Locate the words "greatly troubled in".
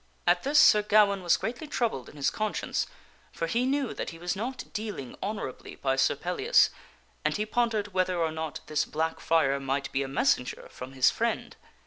1.37-2.15